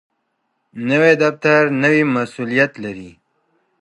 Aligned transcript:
نوی 0.89 1.13
دفتر 1.23 1.61
نوی 1.81 2.01
مسؤولیت 2.13 2.71
لري 2.83 3.11